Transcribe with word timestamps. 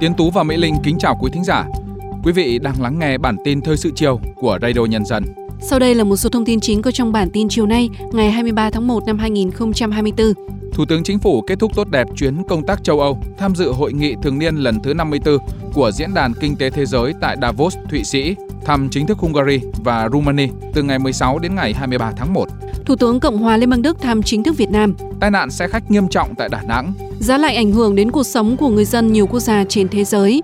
Tiến 0.00 0.14
Tú 0.14 0.30
và 0.30 0.42
Mỹ 0.42 0.56
Linh 0.56 0.74
kính 0.82 0.98
chào 0.98 1.16
quý 1.20 1.30
thính 1.32 1.44
giả. 1.44 1.66
Quý 2.24 2.32
vị 2.32 2.58
đang 2.58 2.82
lắng 2.82 2.98
nghe 2.98 3.18
bản 3.18 3.36
tin 3.44 3.60
thời 3.60 3.76
sự 3.76 3.90
chiều 3.94 4.20
của 4.36 4.58
Radio 4.62 4.84
Nhân 4.84 5.04
dân. 5.04 5.24
Sau 5.60 5.78
đây 5.78 5.94
là 5.94 6.04
một 6.04 6.16
số 6.16 6.30
thông 6.30 6.44
tin 6.44 6.60
chính 6.60 6.82
có 6.82 6.90
trong 6.90 7.12
bản 7.12 7.30
tin 7.30 7.48
chiều 7.48 7.66
nay, 7.66 7.88
ngày 8.12 8.30
23 8.30 8.70
tháng 8.70 8.86
1 8.86 9.06
năm 9.06 9.18
2024. 9.18 10.32
Thủ 10.74 10.84
tướng 10.84 11.02
Chính 11.02 11.18
phủ 11.18 11.42
kết 11.42 11.58
thúc 11.58 11.72
tốt 11.74 11.88
đẹp 11.88 12.06
chuyến 12.16 12.42
công 12.48 12.66
tác 12.66 12.84
châu 12.84 13.00
Âu, 13.00 13.18
tham 13.38 13.54
dự 13.54 13.72
hội 13.72 13.92
nghị 13.92 14.14
thường 14.22 14.38
niên 14.38 14.56
lần 14.56 14.80
thứ 14.82 14.94
54 14.94 15.38
của 15.74 15.90
Diễn 15.90 16.14
đàn 16.14 16.32
Kinh 16.40 16.56
tế 16.56 16.70
Thế 16.70 16.86
giới 16.86 17.12
tại 17.20 17.36
Davos, 17.42 17.76
Thụy 17.90 18.04
Sĩ, 18.04 18.34
thăm 18.64 18.88
chính 18.90 19.06
thức 19.06 19.18
Hungary 19.18 19.60
và 19.84 20.08
Romania 20.12 20.48
từ 20.74 20.82
ngày 20.82 20.98
16 20.98 21.38
đến 21.38 21.54
ngày 21.54 21.74
23 21.74 22.12
tháng 22.16 22.32
1. 22.32 22.48
Thủ 22.90 22.96
tướng 22.96 23.20
Cộng 23.20 23.38
hòa 23.38 23.56
Liên 23.56 23.70
bang 23.70 23.82
Đức 23.82 24.00
thăm 24.00 24.22
chính 24.22 24.42
thức 24.42 24.56
Việt 24.56 24.70
Nam. 24.70 24.94
Tai 25.20 25.30
nạn 25.30 25.50
xe 25.50 25.68
khách 25.68 25.90
nghiêm 25.90 26.08
trọng 26.08 26.34
tại 26.34 26.48
Đà 26.48 26.62
Nẵng. 26.62 26.92
Giá 27.20 27.38
lạnh 27.38 27.56
ảnh 27.56 27.72
hưởng 27.72 27.94
đến 27.94 28.10
cuộc 28.10 28.22
sống 28.22 28.56
của 28.56 28.68
người 28.68 28.84
dân 28.84 29.12
nhiều 29.12 29.26
quốc 29.26 29.40
gia 29.40 29.64
trên 29.64 29.88
thế 29.88 30.04
giới. 30.04 30.42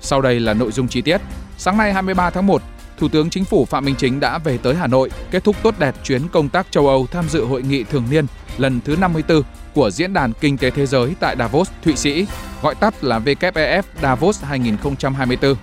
Sau 0.00 0.20
đây 0.22 0.40
là 0.40 0.54
nội 0.54 0.72
dung 0.72 0.88
chi 0.88 1.02
tiết. 1.02 1.20
Sáng 1.58 1.76
nay 1.76 1.92
23 1.92 2.30
tháng 2.30 2.46
1, 2.46 2.62
Thủ 2.98 3.08
tướng 3.08 3.30
Chính 3.30 3.44
phủ 3.44 3.64
Phạm 3.64 3.84
Minh 3.84 3.94
Chính 3.98 4.20
đã 4.20 4.38
về 4.38 4.58
tới 4.58 4.74
Hà 4.74 4.86
Nội, 4.86 5.10
kết 5.30 5.44
thúc 5.44 5.56
tốt 5.62 5.74
đẹp 5.78 5.94
chuyến 6.04 6.28
công 6.28 6.48
tác 6.48 6.66
châu 6.70 6.88
Âu 6.88 7.06
tham 7.06 7.24
dự 7.28 7.44
hội 7.44 7.62
nghị 7.62 7.84
thường 7.84 8.04
niên 8.10 8.26
lần 8.58 8.80
thứ 8.84 8.96
54 8.96 9.42
của 9.74 9.90
Diễn 9.90 10.12
đàn 10.12 10.32
Kinh 10.40 10.58
tế 10.58 10.70
Thế 10.70 10.86
giới 10.86 11.14
tại 11.20 11.36
Davos, 11.38 11.70
Thụy 11.82 11.96
Sĩ, 11.96 12.26
gọi 12.62 12.74
tắt 12.74 13.04
là 13.04 13.18
WEF 13.18 13.82
Davos 14.02 14.42
2024, 14.42 15.54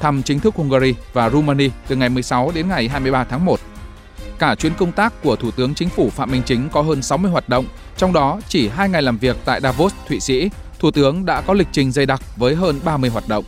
thăm 0.00 0.22
chính 0.22 0.40
thức 0.40 0.54
Hungary 0.54 0.94
và 1.12 1.30
Romania 1.30 1.70
từ 1.88 1.96
ngày 1.96 2.08
16 2.08 2.52
đến 2.54 2.68
ngày 2.68 2.88
23 2.88 3.24
tháng 3.24 3.44
1. 3.44 3.60
Cả 4.40 4.54
chuyến 4.54 4.72
công 4.78 4.92
tác 4.92 5.22
của 5.22 5.36
Thủ 5.36 5.50
tướng 5.50 5.74
Chính 5.74 5.88
phủ 5.88 6.10
Phạm 6.10 6.30
Minh 6.30 6.42
Chính 6.46 6.68
có 6.72 6.82
hơn 6.82 7.02
60 7.02 7.30
hoạt 7.30 7.48
động, 7.48 7.64
trong 7.96 8.12
đó 8.12 8.40
chỉ 8.48 8.68
2 8.68 8.88
ngày 8.88 9.02
làm 9.02 9.18
việc 9.18 9.36
tại 9.44 9.60
Davos, 9.60 9.94
Thụy 10.08 10.20
Sĩ, 10.20 10.50
Thủ 10.78 10.90
tướng 10.90 11.26
đã 11.26 11.40
có 11.40 11.54
lịch 11.54 11.66
trình 11.72 11.92
dày 11.92 12.06
đặc 12.06 12.22
với 12.36 12.54
hơn 12.54 12.80
30 12.84 13.10
hoạt 13.10 13.28
động. 13.28 13.44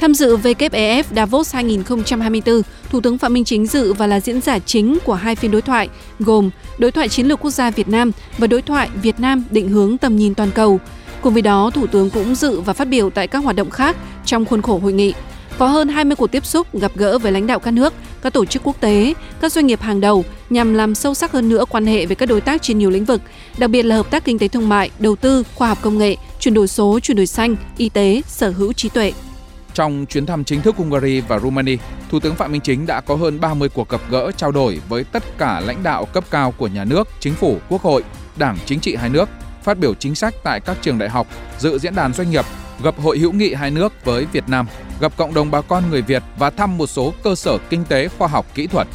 Tham 0.00 0.14
dự 0.14 0.36
WEF 0.36 1.04
Davos 1.16 1.54
2024, 1.54 2.62
Thủ 2.90 3.00
tướng 3.00 3.18
Phạm 3.18 3.32
Minh 3.32 3.44
Chính 3.44 3.66
dự 3.66 3.92
và 3.92 4.06
là 4.06 4.20
diễn 4.20 4.40
giả 4.40 4.58
chính 4.58 4.98
của 5.04 5.14
hai 5.14 5.34
phiên 5.34 5.50
đối 5.50 5.62
thoại, 5.62 5.88
gồm 6.18 6.50
Đối 6.78 6.90
thoại 6.90 7.08
Chiến 7.08 7.26
lược 7.26 7.40
Quốc 7.40 7.50
gia 7.50 7.70
Việt 7.70 7.88
Nam 7.88 8.12
và 8.38 8.46
Đối 8.46 8.62
thoại 8.62 8.88
Việt 9.02 9.20
Nam 9.20 9.44
định 9.50 9.68
hướng 9.68 9.98
tầm 9.98 10.16
nhìn 10.16 10.34
toàn 10.34 10.50
cầu. 10.50 10.80
Cùng 11.20 11.32
với 11.32 11.42
đó, 11.42 11.70
Thủ 11.74 11.86
tướng 11.86 12.10
cũng 12.10 12.34
dự 12.34 12.60
và 12.60 12.72
phát 12.72 12.88
biểu 12.88 13.10
tại 13.10 13.28
các 13.28 13.38
hoạt 13.38 13.56
động 13.56 13.70
khác 13.70 13.96
trong 14.24 14.44
khuôn 14.44 14.62
khổ 14.62 14.78
hội 14.78 14.92
nghị. 14.92 15.14
Có 15.58 15.66
hơn 15.66 15.88
20 15.88 16.16
cuộc 16.16 16.26
tiếp 16.26 16.46
xúc 16.46 16.74
gặp 16.74 16.92
gỡ 16.94 17.18
với 17.18 17.32
lãnh 17.32 17.46
đạo 17.46 17.58
các 17.58 17.70
nước, 17.70 17.94
các 18.24 18.32
tổ 18.32 18.44
chức 18.44 18.62
quốc 18.64 18.80
tế, 18.80 19.14
các 19.40 19.52
doanh 19.52 19.66
nghiệp 19.66 19.80
hàng 19.80 20.00
đầu 20.00 20.24
nhằm 20.50 20.74
làm 20.74 20.94
sâu 20.94 21.14
sắc 21.14 21.32
hơn 21.32 21.48
nữa 21.48 21.64
quan 21.70 21.86
hệ 21.86 22.06
với 22.06 22.16
các 22.16 22.26
đối 22.26 22.40
tác 22.40 22.62
trên 22.62 22.78
nhiều 22.78 22.90
lĩnh 22.90 23.04
vực, 23.04 23.20
đặc 23.58 23.70
biệt 23.70 23.82
là 23.82 23.96
hợp 23.96 24.10
tác 24.10 24.24
kinh 24.24 24.38
tế 24.38 24.48
thương 24.48 24.68
mại, 24.68 24.90
đầu 24.98 25.16
tư, 25.16 25.42
khoa 25.54 25.68
học 25.68 25.78
công 25.82 25.98
nghệ, 25.98 26.16
chuyển 26.40 26.54
đổi 26.54 26.68
số, 26.68 27.00
chuyển 27.00 27.16
đổi 27.16 27.26
xanh, 27.26 27.56
y 27.76 27.88
tế, 27.88 28.22
sở 28.26 28.50
hữu 28.50 28.72
trí 28.72 28.88
tuệ. 28.88 29.12
Trong 29.74 30.06
chuyến 30.08 30.26
thăm 30.26 30.44
chính 30.44 30.62
thức 30.62 30.76
Hungary 30.76 31.20
và 31.20 31.38
Romania, 31.38 31.76
Thủ 32.10 32.20
tướng 32.20 32.34
Phạm 32.34 32.52
Minh 32.52 32.60
Chính 32.60 32.86
đã 32.86 33.00
có 33.00 33.14
hơn 33.14 33.40
30 33.40 33.68
cuộc 33.68 33.88
gặp 33.88 34.00
gỡ 34.10 34.30
trao 34.36 34.52
đổi 34.52 34.80
với 34.88 35.04
tất 35.04 35.38
cả 35.38 35.60
lãnh 35.60 35.82
đạo 35.82 36.04
cấp 36.04 36.24
cao 36.30 36.54
của 36.58 36.66
nhà 36.66 36.84
nước, 36.84 37.08
chính 37.20 37.34
phủ, 37.34 37.58
quốc 37.68 37.82
hội, 37.82 38.02
đảng 38.36 38.58
chính 38.66 38.80
trị 38.80 38.96
hai 38.96 39.08
nước, 39.08 39.28
phát 39.62 39.78
biểu 39.78 39.94
chính 39.94 40.14
sách 40.14 40.34
tại 40.42 40.60
các 40.60 40.76
trường 40.82 40.98
đại 40.98 41.08
học, 41.08 41.26
dự 41.58 41.78
diễn 41.78 41.94
đàn 41.94 42.12
doanh 42.12 42.30
nghiệp, 42.30 42.44
gặp 42.82 42.94
hội 43.00 43.18
hữu 43.18 43.32
nghị 43.32 43.54
hai 43.54 43.70
nước 43.70 43.92
với 44.04 44.26
Việt 44.32 44.48
Nam, 44.48 44.66
gặp 45.00 45.16
cộng 45.16 45.34
đồng 45.34 45.50
bà 45.50 45.60
con 45.60 45.90
người 45.90 46.02
Việt 46.02 46.22
và 46.38 46.50
thăm 46.50 46.78
một 46.78 46.86
số 46.86 47.12
cơ 47.22 47.34
sở 47.34 47.58
kinh 47.70 47.84
tế, 47.84 48.08
khoa 48.08 48.28
học, 48.28 48.46
kỹ 48.54 48.66
thuật. 48.66 48.88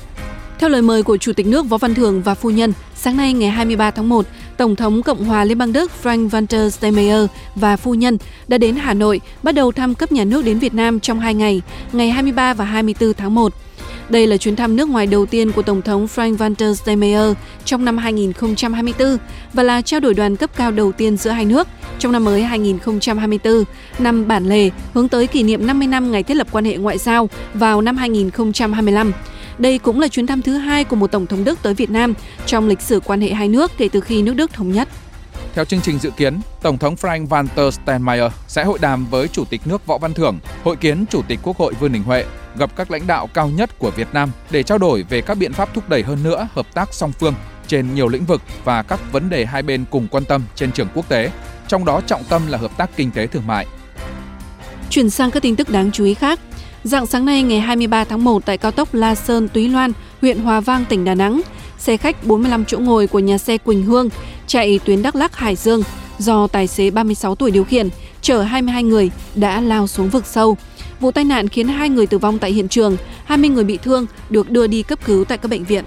Theo 0.59 0.69
lời 0.69 0.81
mời 0.81 1.03
của 1.03 1.17
Chủ 1.17 1.33
tịch 1.33 1.47
nước 1.47 1.66
Võ 1.66 1.77
Văn 1.77 1.94
Thưởng 1.94 2.22
và 2.22 2.35
phu 2.35 2.50
nhân, 2.50 2.73
sáng 2.95 3.17
nay 3.17 3.33
ngày 3.33 3.50
23 3.50 3.91
tháng 3.91 4.09
1, 4.09 4.25
Tổng 4.57 4.75
thống 4.75 5.03
Cộng 5.03 5.25
hòa 5.25 5.44
Liên 5.44 5.57
bang 5.57 5.73
Đức 5.73 5.91
Frank 6.03 6.30
Walter 6.30 6.69
Steinmeier 6.69 7.25
và 7.55 7.77
phu 7.77 7.94
nhân 7.94 8.17
đã 8.47 8.57
đến 8.57 8.75
Hà 8.75 8.94
Nội 8.94 9.22
bắt 9.44 9.55
đầu 9.55 9.72
thăm 9.72 9.95
cấp 9.95 10.11
nhà 10.11 10.23
nước 10.23 10.45
đến 10.45 10.59
Việt 10.59 10.73
Nam 10.73 11.00
trong 11.00 11.19
hai 11.19 11.34
ngày, 11.34 11.62
ngày 11.94 12.12
23 12.12 12.53
và 12.53 12.66
24 12.66 13.13
tháng 13.13 13.35
1. 13.35 13.53
Đây 14.09 14.28
là 14.28 14.38
chuyến 14.38 14.56
thăm 14.56 14.75
nước 14.75 14.90
ngoài 14.90 15.08
đầu 15.08 15.25
tiên 15.25 15.52
của 15.52 15.62
Tổng 15.62 15.81
thống 15.81 16.08
Frank 16.16 16.38
Walter 16.38 16.74
Steinmeier 16.74 17.34
trong 17.66 17.86
năm 17.86 17.97
2024 17.97 19.18
và 19.53 19.64
là 19.64 19.81
trao 19.81 20.00
đổi 20.00 20.14
đoàn 20.14 20.36
cấp 20.36 20.50
cao 20.56 20.72
đầu 20.72 20.92
tiên 20.92 21.18
giữa 21.18 21.30
hai 21.30 21.46
nước 21.46 21.68
trong 22.00 22.12
năm 22.12 22.24
mới 22.24 22.44
2024, 22.44 23.64
năm 24.00 24.28
bản 24.28 24.46
lề 24.46 24.69
hướng 24.94 25.09
tới 25.09 25.28
kỷ 25.28 25.44
niệm 25.44 25.68
50 25.68 25.88
năm 25.88 26.12
ngày 26.12 26.24
thiết 26.24 26.34
lập 26.34 26.48
quan 26.52 26.66
hệ 26.66 26.78
ngoại 26.78 26.98
giao 26.98 27.30
vào 27.53 27.81
năm 27.81 27.98
2025. 27.98 29.12
Đây 29.58 29.78
cũng 29.78 30.00
là 30.00 30.08
chuyến 30.08 30.28
thăm 30.28 30.42
thứ 30.42 30.58
hai 30.58 30.84
của 30.84 30.96
một 30.96 31.12
Tổng 31.12 31.28
thống 31.28 31.44
Đức 31.44 31.59
tới 31.62 31.74
Việt 31.74 31.90
Nam 31.90 32.14
trong 32.46 32.68
lịch 32.68 32.81
sử 32.81 33.00
quan 33.00 33.22
hệ 33.22 33.30
hai 33.30 33.48
nước 33.48 33.72
kể 33.78 33.90
từ 33.90 34.00
khi 34.00 34.22
nước 34.22 34.34
Đức 34.34 34.53
thống 34.53 34.72
nhất. 34.72 34.90
Theo 35.59 35.66
chương 35.66 35.81
trình 35.81 36.00
dự 36.00 36.12
kiến, 36.12 36.40
Tổng 36.62 36.78
thống 36.78 36.96
Frank 36.96 37.28
Walter 37.28 37.72
Steinmeier 37.72 38.31
sẽ 38.47 38.64
hội 38.64 38.80
đàm 38.81 39.06
với 39.06 39.28
Chủ 39.28 39.46
tịch 39.46 39.62
nước 39.66 39.86
Võ 39.86 39.97
Văn 39.97 40.14
Thưởng, 40.14 40.40
hội 40.64 40.75
kiến 40.75 41.06
Chủ 41.09 41.22
tịch 41.28 41.40
Quốc 41.44 41.58
hội 41.58 41.74
Vương 41.80 41.92
Đình 41.92 42.03
Huệ, 42.03 42.25
gặp 42.58 42.75
các 42.75 42.92
lãnh 42.92 43.08
đạo 43.08 43.28
cao 43.34 43.50
nhất 43.50 43.80
của 43.80 43.92
Việt 43.92 44.08
Nam 44.14 44.31
để 44.52 44.64
trao 44.64 44.78
đổi 44.78 45.03
về 45.03 45.22
các 45.22 45.38
biện 45.38 45.53
pháp 45.53 45.74
thúc 45.74 45.90
đẩy 45.90 46.03
hơn 46.03 46.24
nữa 46.24 46.48
hợp 46.53 46.74
tác 46.74 46.94
song 46.94 47.12
phương 47.12 47.34
trên 47.68 47.96
nhiều 47.96 48.08
lĩnh 48.08 48.25
vực 48.25 48.42
và 48.64 48.84
các 48.84 49.00
vấn 49.12 49.30
đề 49.30 49.46
hai 49.46 49.62
bên 49.62 49.86
cùng 49.90 50.08
quan 50.08 50.25
tâm 50.25 50.44
trên 50.56 50.72
trường 50.72 50.88
quốc 50.94 51.09
tế, 51.09 51.31
trong 51.68 51.86
đó 51.86 52.02
trọng 52.08 52.24
tâm 52.24 52.42
là 52.48 52.58
hợp 52.58 52.78
tác 52.78 52.90
kinh 52.96 53.12
tế 53.12 53.28
thương 53.28 53.48
mại. 53.48 53.68
Chuyển 54.90 55.09
sang 55.09 55.31
các 55.31 55.44
tin 55.44 55.56
tức 55.56 55.69
đáng 55.69 55.92
chú 55.92 56.03
ý 56.03 56.14
khác, 56.14 56.40
Dạng 56.84 57.06
sáng 57.06 57.25
nay 57.25 57.44
ngày 57.44 57.59
23 57.59 58.03
tháng 58.03 58.24
1 58.24 58.46
tại 58.46 58.58
cao 58.58 58.72
tốc 58.72 58.94
La 58.94 59.16
Sơn 59.16 59.48
Túy 59.48 59.68
Loan, 59.68 59.92
huyện 60.22 60.40
Hòa 60.40 60.59
Vang, 60.59 60.86
tỉnh 60.86 61.06
Đà 61.06 61.16
Nẵng, 61.16 61.42
xe 61.78 61.98
khách 61.98 62.28
45 62.28 62.66
chỗ 62.66 62.80
ngồi 62.80 63.08
của 63.08 63.19
nhà 63.19 63.38
xe 63.38 63.58
Quỳnh 63.58 63.84
Hương 63.84 64.09
chạy 64.50 64.80
tuyến 64.86 65.04
Đắk 65.04 65.16
Lắk 65.16 65.36
Hải 65.36 65.56
Dương 65.56 65.84
do 66.18 66.48
tài 66.48 66.68
xế 66.68 66.92
36 66.92 67.36
tuổi 67.36 67.52
điều 67.52 67.64
khiển 67.64 67.90
chở 68.22 68.42
22 68.42 68.84
người 68.84 69.12
đã 69.36 69.62
lao 69.62 69.88
xuống 69.88 70.10
vực 70.10 70.26
sâu. 70.26 70.58
Vụ 71.00 71.12
tai 71.12 71.24
nạn 71.24 71.48
khiến 71.48 71.68
hai 71.68 71.90
người 71.90 72.08
tử 72.08 72.18
vong 72.18 72.40
tại 72.40 72.52
hiện 72.52 72.68
trường, 72.68 72.98
20 73.26 73.50
người 73.50 73.64
bị 73.64 73.78
thương 73.78 74.06
được 74.30 74.50
đưa 74.50 74.68
đi 74.68 74.84
cấp 74.84 75.00
cứu 75.06 75.26
tại 75.26 75.38
các 75.38 75.52
bệnh 75.52 75.64
viện. 75.64 75.86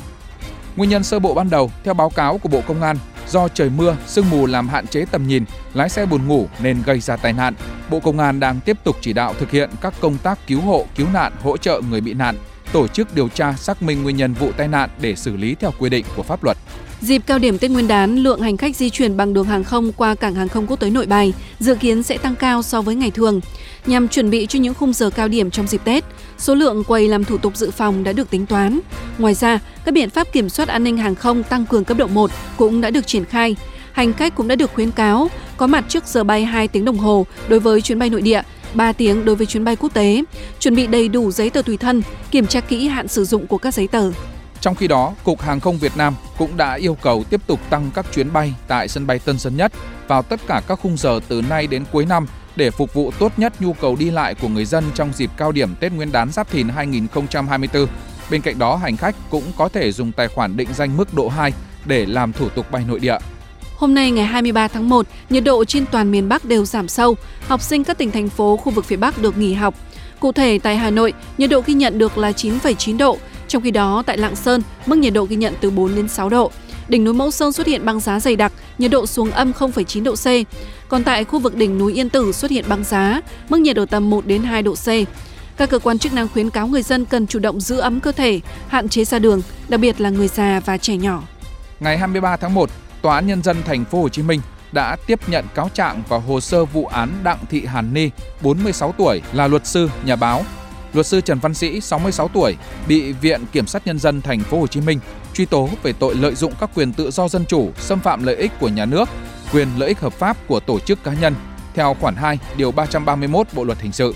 Nguyên 0.76 0.90
nhân 0.90 1.02
sơ 1.02 1.18
bộ 1.18 1.34
ban 1.34 1.50
đầu, 1.50 1.70
theo 1.84 1.94
báo 1.94 2.10
cáo 2.10 2.38
của 2.38 2.48
Bộ 2.48 2.60
Công 2.66 2.82
an, 2.82 2.96
do 3.28 3.48
trời 3.48 3.70
mưa, 3.70 3.96
sương 4.06 4.30
mù 4.30 4.46
làm 4.46 4.68
hạn 4.68 4.86
chế 4.86 5.04
tầm 5.10 5.28
nhìn, 5.28 5.44
lái 5.74 5.88
xe 5.88 6.06
buồn 6.06 6.28
ngủ 6.28 6.46
nên 6.62 6.82
gây 6.86 7.00
ra 7.00 7.16
tai 7.16 7.32
nạn. 7.32 7.54
Bộ 7.90 8.00
Công 8.00 8.18
an 8.18 8.40
đang 8.40 8.60
tiếp 8.60 8.76
tục 8.84 8.96
chỉ 9.00 9.12
đạo 9.12 9.34
thực 9.38 9.50
hiện 9.50 9.70
các 9.80 9.94
công 10.00 10.18
tác 10.18 10.46
cứu 10.46 10.60
hộ, 10.60 10.86
cứu 10.96 11.06
nạn, 11.12 11.32
hỗ 11.42 11.56
trợ 11.56 11.80
người 11.90 12.00
bị 12.00 12.14
nạn, 12.14 12.36
tổ 12.72 12.88
chức 12.88 13.14
điều 13.14 13.28
tra 13.28 13.52
xác 13.52 13.82
minh 13.82 14.02
nguyên 14.02 14.16
nhân 14.16 14.34
vụ 14.34 14.52
tai 14.56 14.68
nạn 14.68 14.90
để 15.00 15.16
xử 15.16 15.36
lý 15.36 15.54
theo 15.54 15.72
quy 15.78 15.90
định 15.90 16.04
của 16.16 16.22
pháp 16.22 16.44
luật. 16.44 16.58
Dịp 17.00 17.22
cao 17.26 17.38
điểm 17.38 17.58
Tết 17.58 17.70
Nguyên 17.70 17.88
đán, 17.88 18.16
lượng 18.16 18.40
hành 18.40 18.56
khách 18.56 18.76
di 18.76 18.90
chuyển 18.90 19.16
bằng 19.16 19.34
đường 19.34 19.44
hàng 19.44 19.64
không 19.64 19.92
qua 19.92 20.14
cảng 20.14 20.34
hàng 20.34 20.48
không 20.48 20.66
quốc 20.66 20.80
tế 20.80 20.90
Nội 20.90 21.06
Bài 21.06 21.32
dự 21.58 21.74
kiến 21.74 22.02
sẽ 22.02 22.18
tăng 22.18 22.36
cao 22.36 22.62
so 22.62 22.82
với 22.82 22.94
ngày 22.94 23.10
thường. 23.10 23.40
Nhằm 23.86 24.08
chuẩn 24.08 24.30
bị 24.30 24.46
cho 24.46 24.58
những 24.58 24.74
khung 24.74 24.92
giờ 24.92 25.10
cao 25.10 25.28
điểm 25.28 25.50
trong 25.50 25.66
dịp 25.66 25.80
Tết, 25.84 26.04
số 26.38 26.54
lượng 26.54 26.84
quầy 26.84 27.08
làm 27.08 27.24
thủ 27.24 27.38
tục 27.38 27.56
dự 27.56 27.70
phòng 27.70 28.04
đã 28.04 28.12
được 28.12 28.30
tính 28.30 28.46
toán. 28.46 28.80
Ngoài 29.18 29.34
ra, 29.34 29.58
các 29.84 29.94
biện 29.94 30.10
pháp 30.10 30.32
kiểm 30.32 30.48
soát 30.48 30.68
an 30.68 30.84
ninh 30.84 30.96
hàng 30.96 31.14
không 31.14 31.42
tăng 31.42 31.66
cường 31.66 31.84
cấp 31.84 31.98
độ 31.98 32.06
1 32.06 32.30
cũng 32.56 32.80
đã 32.80 32.90
được 32.90 33.06
triển 33.06 33.24
khai. 33.24 33.56
Hành 33.92 34.12
khách 34.12 34.34
cũng 34.34 34.48
đã 34.48 34.56
được 34.56 34.70
khuyến 34.74 34.90
cáo 34.90 35.30
có 35.56 35.66
mặt 35.66 35.84
trước 35.88 36.06
giờ 36.06 36.24
bay 36.24 36.44
2 36.44 36.68
tiếng 36.68 36.84
đồng 36.84 36.98
hồ 36.98 37.26
đối 37.48 37.60
với 37.60 37.80
chuyến 37.80 37.98
bay 37.98 38.10
nội 38.10 38.22
địa, 38.22 38.42
3 38.74 38.92
tiếng 38.92 39.24
đối 39.24 39.36
với 39.36 39.46
chuyến 39.46 39.64
bay 39.64 39.76
quốc 39.76 39.94
tế, 39.94 40.22
chuẩn 40.58 40.74
bị 40.74 40.86
đầy 40.86 41.08
đủ 41.08 41.30
giấy 41.30 41.50
tờ 41.50 41.62
tùy 41.62 41.76
thân, 41.76 42.02
kiểm 42.30 42.46
tra 42.46 42.60
kỹ 42.60 42.88
hạn 42.88 43.08
sử 43.08 43.24
dụng 43.24 43.46
của 43.46 43.58
các 43.58 43.74
giấy 43.74 43.88
tờ. 43.88 44.12
Trong 44.60 44.74
khi 44.74 44.88
đó, 44.88 45.14
Cục 45.24 45.40
Hàng 45.40 45.60
không 45.60 45.78
Việt 45.78 45.92
Nam 45.96 46.14
cũng 46.38 46.56
đã 46.56 46.74
yêu 46.74 46.94
cầu 46.94 47.24
tiếp 47.30 47.40
tục 47.46 47.60
tăng 47.70 47.90
các 47.94 48.06
chuyến 48.14 48.32
bay 48.32 48.54
tại 48.68 48.88
sân 48.88 49.06
bay 49.06 49.18
Tân 49.18 49.38
Sơn 49.38 49.56
Nhất 49.56 49.72
vào 50.08 50.22
tất 50.22 50.40
cả 50.46 50.62
các 50.68 50.80
khung 50.82 50.96
giờ 50.96 51.20
từ 51.28 51.42
nay 51.42 51.66
đến 51.66 51.84
cuối 51.92 52.06
năm 52.06 52.26
để 52.56 52.70
phục 52.70 52.94
vụ 52.94 53.10
tốt 53.18 53.32
nhất 53.36 53.52
nhu 53.60 53.72
cầu 53.72 53.96
đi 53.96 54.10
lại 54.10 54.34
của 54.34 54.48
người 54.48 54.64
dân 54.64 54.84
trong 54.94 55.12
dịp 55.12 55.30
cao 55.36 55.52
điểm 55.52 55.74
Tết 55.80 55.92
Nguyên 55.92 56.12
đán 56.12 56.32
Giáp 56.32 56.50
Thìn 56.50 56.68
2024. 56.68 57.86
Bên 58.30 58.42
cạnh 58.42 58.58
đó, 58.58 58.76
hành 58.76 58.96
khách 58.96 59.16
cũng 59.30 59.52
có 59.56 59.68
thể 59.68 59.92
dùng 59.92 60.12
tài 60.12 60.28
khoản 60.28 60.56
định 60.56 60.68
danh 60.74 60.96
mức 60.96 61.14
độ 61.14 61.28
2 61.28 61.52
để 61.84 62.06
làm 62.06 62.32
thủ 62.32 62.48
tục 62.48 62.70
bay 62.70 62.84
nội 62.88 63.00
địa. 63.00 63.16
Hôm 63.76 63.94
nay 63.94 64.10
ngày 64.10 64.26
23 64.26 64.68
tháng 64.68 64.88
1, 64.88 65.06
nhiệt 65.30 65.44
độ 65.44 65.64
trên 65.64 65.84
toàn 65.86 66.10
miền 66.10 66.28
Bắc 66.28 66.44
đều 66.44 66.64
giảm 66.64 66.88
sâu. 66.88 67.16
Học 67.48 67.62
sinh 67.62 67.84
các 67.84 67.98
tỉnh 67.98 68.10
thành 68.10 68.28
phố 68.28 68.56
khu 68.56 68.72
vực 68.72 68.84
phía 68.84 68.96
Bắc 68.96 69.22
được 69.22 69.38
nghỉ 69.38 69.52
học. 69.52 69.74
Cụ 70.20 70.32
thể 70.32 70.58
tại 70.58 70.76
Hà 70.76 70.90
Nội, 70.90 71.12
nhiệt 71.38 71.50
độ 71.50 71.62
ghi 71.66 71.74
nhận 71.74 71.98
được 71.98 72.18
là 72.18 72.30
9,9 72.30 72.98
độ, 72.98 73.18
trong 73.48 73.62
khi 73.62 73.70
đó 73.70 74.02
tại 74.06 74.18
Lạng 74.18 74.36
Sơn, 74.36 74.62
mức 74.86 74.98
nhiệt 74.98 75.12
độ 75.12 75.24
ghi 75.24 75.36
nhận 75.36 75.54
từ 75.60 75.70
4 75.70 75.94
đến 75.94 76.08
6 76.08 76.28
độ. 76.28 76.50
Đỉnh 76.88 77.04
núi 77.04 77.14
Mẫu 77.14 77.30
Sơn 77.30 77.52
xuất 77.52 77.66
hiện 77.66 77.84
băng 77.84 78.00
giá 78.00 78.20
dày 78.20 78.36
đặc, 78.36 78.52
nhiệt 78.78 78.90
độ 78.90 79.06
xuống 79.06 79.30
âm 79.30 79.52
0,9 79.52 80.04
độ 80.04 80.14
C. 80.14 80.26
Còn 80.88 81.04
tại 81.04 81.24
khu 81.24 81.38
vực 81.38 81.56
đỉnh 81.56 81.78
núi 81.78 81.94
Yên 81.94 82.08
Tử 82.08 82.32
xuất 82.32 82.50
hiện 82.50 82.64
băng 82.68 82.84
giá, 82.84 83.20
mức 83.48 83.60
nhiệt 83.60 83.76
ở 83.76 83.86
tầm 83.86 84.10
1 84.10 84.26
đến 84.26 84.42
2 84.42 84.62
độ 84.62 84.74
C. 84.74 84.86
Các 85.56 85.70
cơ 85.70 85.78
quan 85.78 85.98
chức 85.98 86.12
năng 86.12 86.28
khuyến 86.28 86.50
cáo 86.50 86.66
người 86.66 86.82
dân 86.82 87.04
cần 87.04 87.26
chủ 87.26 87.38
động 87.38 87.60
giữ 87.60 87.78
ấm 87.78 88.00
cơ 88.00 88.12
thể, 88.12 88.40
hạn 88.68 88.88
chế 88.88 89.04
ra 89.04 89.18
đường, 89.18 89.42
đặc 89.68 89.80
biệt 89.80 90.00
là 90.00 90.10
người 90.10 90.28
già 90.28 90.60
và 90.64 90.78
trẻ 90.78 90.96
nhỏ. 90.96 91.22
Ngày 91.80 91.98
23 91.98 92.36
tháng 92.36 92.54
1, 92.54 92.70
Tòa 93.02 93.14
án 93.14 93.26
nhân 93.26 93.42
dân 93.42 93.62
thành 93.62 93.84
phố 93.84 94.02
Hồ 94.02 94.08
Chí 94.08 94.22
Minh 94.22 94.40
đã 94.72 94.96
tiếp 95.06 95.28
nhận 95.28 95.44
cáo 95.54 95.68
trạng 95.68 96.02
và 96.08 96.18
hồ 96.18 96.40
sơ 96.40 96.64
vụ 96.64 96.86
án 96.86 97.10
Đặng 97.22 97.38
Thị 97.50 97.66
Hàn 97.66 97.94
Ni, 97.94 98.10
46 98.42 98.94
tuổi, 98.98 99.22
là 99.32 99.46
luật 99.48 99.66
sư, 99.66 99.90
nhà 100.04 100.16
báo. 100.16 100.44
Luật 100.92 101.06
sư 101.06 101.20
Trần 101.20 101.38
Văn 101.38 101.54
Sĩ, 101.54 101.80
66 101.80 102.28
tuổi, 102.28 102.56
bị 102.88 103.12
Viện 103.12 103.44
Kiểm 103.52 103.66
sát 103.66 103.86
Nhân 103.86 103.98
dân 103.98 104.22
thành 104.22 104.40
phố 104.40 104.60
Hồ 104.60 104.66
Chí 104.66 104.80
Minh 104.80 105.00
truy 105.34 105.44
tố 105.44 105.68
về 105.82 105.92
tội 105.92 106.14
lợi 106.14 106.34
dụng 106.34 106.52
các 106.60 106.70
quyền 106.74 106.92
tự 106.92 107.10
do 107.10 107.28
dân 107.28 107.44
chủ, 107.46 107.70
xâm 107.76 108.00
phạm 108.00 108.24
lợi 108.24 108.36
ích 108.36 108.52
của 108.60 108.68
nhà 108.68 108.84
nước, 108.84 109.08
quyền 109.52 109.68
lợi 109.78 109.88
ích 109.88 110.00
hợp 110.00 110.12
pháp 110.12 110.36
của 110.46 110.60
tổ 110.60 110.78
chức 110.78 111.04
cá 111.04 111.14
nhân 111.14 111.34
theo 111.74 111.96
khoản 112.00 112.16
2 112.16 112.38
điều 112.56 112.72
331 112.72 113.46
Bộ 113.52 113.64
luật 113.64 113.80
hình 113.80 113.92
sự. 113.92 114.14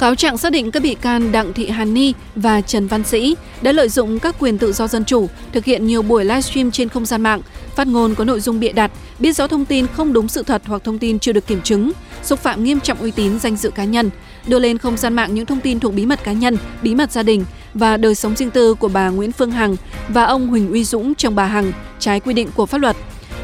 Cáo 0.00 0.14
trạng 0.14 0.38
xác 0.38 0.52
định 0.52 0.70
các 0.70 0.82
bị 0.82 0.94
can 0.94 1.32
Đặng 1.32 1.52
Thị 1.52 1.68
Hàn 1.68 1.94
Ni 1.94 2.12
và 2.36 2.60
Trần 2.60 2.86
Văn 2.86 3.04
Sĩ 3.04 3.36
đã 3.62 3.72
lợi 3.72 3.88
dụng 3.88 4.18
các 4.18 4.36
quyền 4.38 4.58
tự 4.58 4.72
do 4.72 4.88
dân 4.88 5.04
chủ, 5.04 5.26
thực 5.52 5.64
hiện 5.64 5.86
nhiều 5.86 6.02
buổi 6.02 6.24
livestream 6.24 6.70
trên 6.70 6.88
không 6.88 7.06
gian 7.06 7.22
mạng, 7.22 7.40
phát 7.74 7.86
ngôn 7.86 8.14
có 8.14 8.24
nội 8.24 8.40
dung 8.40 8.60
bịa 8.60 8.72
đặt, 8.72 8.90
biết 9.18 9.36
rõ 9.36 9.46
thông 9.46 9.64
tin 9.64 9.86
không 9.86 10.12
đúng 10.12 10.28
sự 10.28 10.42
thật 10.42 10.62
hoặc 10.66 10.84
thông 10.84 10.98
tin 10.98 11.18
chưa 11.18 11.32
được 11.32 11.46
kiểm 11.46 11.62
chứng, 11.62 11.92
xúc 12.22 12.38
phạm 12.38 12.64
nghiêm 12.64 12.80
trọng 12.80 12.98
uy 12.98 13.10
tín 13.10 13.38
danh 13.38 13.56
dự 13.56 13.70
cá 13.70 13.84
nhân, 13.84 14.10
đưa 14.46 14.58
lên 14.58 14.78
không 14.78 14.96
gian 14.96 15.14
mạng 15.14 15.34
những 15.34 15.46
thông 15.46 15.60
tin 15.60 15.80
thuộc 15.80 15.94
bí 15.94 16.06
mật 16.06 16.24
cá 16.24 16.32
nhân, 16.32 16.56
bí 16.82 16.94
mật 16.94 17.12
gia 17.12 17.22
đình 17.22 17.44
và 17.74 17.96
đời 17.96 18.14
sống 18.14 18.36
riêng 18.36 18.50
tư 18.50 18.74
của 18.74 18.88
bà 18.88 19.08
Nguyễn 19.08 19.32
Phương 19.32 19.50
Hằng 19.50 19.76
và 20.08 20.24
ông 20.24 20.46
Huỳnh 20.46 20.70
Uy 20.70 20.84
Dũng 20.84 21.14
chồng 21.14 21.34
bà 21.34 21.44
Hằng 21.44 21.72
trái 21.98 22.20
quy 22.20 22.34
định 22.34 22.48
của 22.54 22.66
pháp 22.66 22.78
luật. 22.78 22.96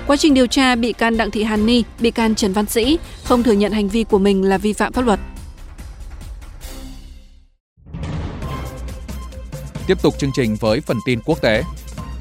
Quá 0.06 0.16
trình 0.16 0.34
điều 0.34 0.46
tra, 0.46 0.74
bị 0.74 0.92
can 0.92 1.16
Đặng 1.16 1.30
Thị 1.30 1.42
Hàn 1.42 1.66
Ni, 1.66 1.82
bị 2.00 2.10
can 2.10 2.34
Trần 2.34 2.52
Văn 2.52 2.66
Sĩ 2.66 2.98
không 3.24 3.42
thừa 3.42 3.52
nhận 3.52 3.72
hành 3.72 3.88
vi 3.88 4.04
của 4.04 4.18
mình 4.18 4.44
là 4.44 4.58
vi 4.58 4.72
phạm 4.72 4.92
pháp 4.92 5.06
luật. 5.06 5.20
Tiếp 9.86 10.02
tục 10.02 10.14
chương 10.18 10.32
trình 10.34 10.56
với 10.60 10.80
phần 10.80 10.96
tin 11.04 11.20
quốc 11.24 11.40
tế. 11.40 11.62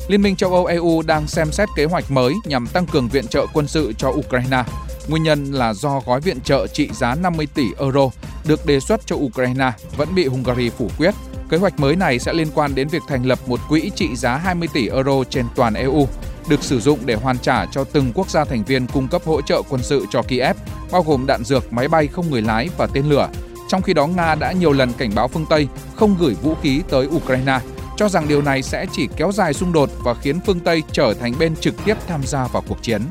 Liên 0.07 0.21
minh 0.21 0.35
châu 0.35 0.53
Âu 0.53 0.65
EU 0.65 1.01
đang 1.01 1.27
xem 1.27 1.51
xét 1.51 1.69
kế 1.75 1.85
hoạch 1.85 2.11
mới 2.11 2.33
nhằm 2.45 2.67
tăng 2.67 2.85
cường 2.85 3.07
viện 3.07 3.27
trợ 3.27 3.45
quân 3.53 3.67
sự 3.67 3.93
cho 3.97 4.09
Ukraine. 4.09 4.63
Nguyên 5.07 5.23
nhân 5.23 5.51
là 5.51 5.73
do 5.73 6.01
gói 6.05 6.21
viện 6.21 6.41
trợ 6.41 6.67
trị 6.67 6.89
giá 6.93 7.15
50 7.15 7.47
tỷ 7.53 7.63
euro 7.79 8.09
được 8.47 8.65
đề 8.65 8.79
xuất 8.79 9.01
cho 9.05 9.15
Ukraine 9.15 9.71
vẫn 9.97 10.15
bị 10.15 10.25
Hungary 10.25 10.69
phủ 10.69 10.89
quyết. 10.97 11.15
Kế 11.49 11.57
hoạch 11.57 11.79
mới 11.79 11.95
này 11.95 12.19
sẽ 12.19 12.33
liên 12.33 12.47
quan 12.55 12.75
đến 12.75 12.87
việc 12.87 13.01
thành 13.07 13.25
lập 13.25 13.39
một 13.47 13.59
quỹ 13.69 13.91
trị 13.95 14.15
giá 14.15 14.37
20 14.37 14.67
tỷ 14.73 14.89
euro 14.89 15.23
trên 15.29 15.45
toàn 15.55 15.73
EU, 15.73 16.07
được 16.49 16.63
sử 16.63 16.79
dụng 16.79 16.99
để 17.05 17.15
hoàn 17.15 17.37
trả 17.37 17.65
cho 17.65 17.83
từng 17.83 18.11
quốc 18.15 18.29
gia 18.29 18.45
thành 18.45 18.63
viên 18.63 18.87
cung 18.87 19.07
cấp 19.07 19.21
hỗ 19.25 19.41
trợ 19.41 19.61
quân 19.69 19.83
sự 19.83 20.05
cho 20.11 20.21
Kiev, 20.21 20.57
bao 20.91 21.03
gồm 21.03 21.25
đạn 21.27 21.43
dược, 21.43 21.73
máy 21.73 21.87
bay 21.87 22.07
không 22.07 22.31
người 22.31 22.41
lái 22.41 22.69
và 22.77 22.87
tên 22.87 23.05
lửa, 23.05 23.29
trong 23.67 23.81
khi 23.81 23.93
đó, 23.93 24.07
Nga 24.07 24.35
đã 24.35 24.51
nhiều 24.51 24.71
lần 24.71 24.93
cảnh 24.93 25.11
báo 25.15 25.27
phương 25.27 25.45
Tây 25.49 25.67
không 25.95 26.15
gửi 26.19 26.33
vũ 26.33 26.55
khí 26.61 26.81
tới 26.89 27.07
Ukraine, 27.07 27.59
cho 27.97 28.09
rằng 28.09 28.27
điều 28.27 28.41
này 28.41 28.61
sẽ 28.61 28.85
chỉ 28.91 29.07
kéo 29.17 29.31
dài 29.31 29.53
xung 29.53 29.73
đột 29.73 29.89
và 30.03 30.13
khiến 30.13 30.39
phương 30.45 30.59
Tây 30.59 30.83
trở 30.91 31.13
thành 31.13 31.33
bên 31.39 31.55
trực 31.55 31.85
tiếp 31.85 31.97
tham 32.07 32.21
gia 32.23 32.47
vào 32.47 32.63
cuộc 32.67 32.83
chiến. 32.83 33.01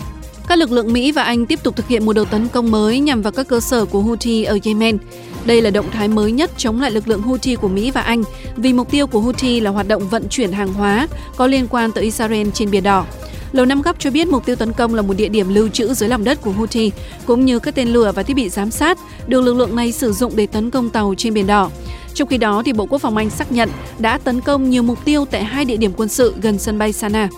Các 0.49 0.59
lực 0.59 0.73
lượng 0.73 0.93
Mỹ 0.93 1.13
và 1.13 1.23
Anh 1.23 1.47
tiếp 1.47 1.63
tục 1.63 1.77
thực 1.77 1.89
hiện 1.89 2.07
một 2.07 2.13
đợt 2.13 2.25
tấn 2.31 2.49
công 2.49 2.71
mới 2.71 3.01
nhằm 3.01 3.23
vào 3.23 3.33
các 3.33 3.49
cơ 3.49 3.61
sở 3.61 3.85
của 3.85 4.01
Houthi 4.01 4.45
ở 4.45 4.59
Yemen. 4.65 4.99
Đây 5.45 5.63
là 5.63 5.71
động 5.71 5.91
thái 5.91 6.09
mới 6.09 6.33
nhất 6.33 6.51
chống 6.57 6.81
lại 6.81 6.91
lực 6.91 7.09
lượng 7.09 7.23
Houthi 7.23 7.57
của 7.57 7.69
Mỹ 7.69 7.91
và 7.91 8.01
Anh, 8.01 8.23
vì 8.57 8.73
mục 8.73 8.91
tiêu 8.91 9.07
của 9.07 9.21
Houthi 9.21 9.61
là 9.61 9.71
hoạt 9.71 9.89
động 9.89 10.09
vận 10.09 10.29
chuyển 10.29 10.53
hàng 10.53 10.73
hóa 10.73 11.09
có 11.37 11.47
liên 11.47 11.67
quan 11.69 11.93
tới 11.93 12.05
Israel 12.05 12.49
trên 12.55 12.71
Biển 12.71 12.83
Đỏ. 12.83 13.07
Lầu 13.53 13.67
Năm 13.67 13.83
Góc 13.83 13.97
cho 13.99 14.11
biết 14.11 14.29
mục 14.29 14.47
tiêu 14.47 14.57
tấn 14.57 14.73
công 14.73 14.95
là 14.95 15.03
một 15.03 15.15
địa 15.17 15.29
điểm 15.29 15.55
lưu 15.55 15.69
trữ 15.69 15.95
dưới 15.95 16.09
lòng 16.09 16.25
đất 16.25 16.43
của 16.43 16.51
Houthi, 16.51 16.91
cũng 17.27 17.45
như 17.45 17.59
các 17.59 17.75
tên 17.75 17.89
lửa 17.89 18.13
và 18.15 18.23
thiết 18.23 18.37
bị 18.37 18.49
giám 18.49 18.71
sát 18.71 18.99
được 19.27 19.41
lực 19.41 19.55
lượng 19.55 19.77
này 19.77 19.93
sử 19.93 20.13
dụng 20.13 20.37
để 20.37 20.47
tấn 20.47 20.71
công 20.71 20.91
tàu 20.91 21.15
trên 21.19 21.35
Biển 21.35 21.47
Đỏ. 21.47 21.71
Trong 22.15 22.29
khi 22.29 22.39
đó, 22.39 22.63
thì 22.65 22.73
Bộ 22.73 22.87
Quốc 22.87 22.99
phòng 22.99 23.17
Anh 23.17 23.31
xác 23.31 23.53
nhận 23.53 23.71
đã 23.99 24.19
tấn 24.19 24.41
công 24.41 24.71
nhiều 24.71 24.83
mục 24.83 25.05
tiêu 25.05 25.25
tại 25.31 25.45
hai 25.45 25.65
địa 25.65 25.77
điểm 25.77 25.93
quân 25.97 26.09
sự 26.09 26.35
gần 26.43 26.59
sân 26.59 26.79
bay 26.79 26.93
Sana. 26.93 27.29